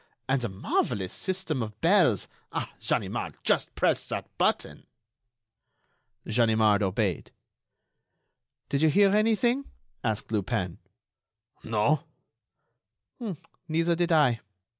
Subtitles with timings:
[0.27, 2.27] And the marvellous system of bells!
[2.51, 2.73] Ah!
[2.81, 4.87] Ganimard, just press that button!"
[6.25, 7.29] Ganimard obeyed.
[8.67, 9.65] "Did you hear anything?"
[10.03, 10.79] asked Lupin.
[11.63, 12.03] "No."
[13.67, 14.39] "Neither did I.